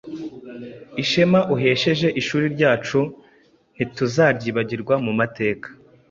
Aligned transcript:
Ishema 1.03 1.39
uhesheje 1.55 2.07
ishuri 2.21 2.45
ryacu, 2.55 2.99
ntituzaryibagirwa 3.75 4.95
mu 5.05 5.11
mateka! 5.19 5.67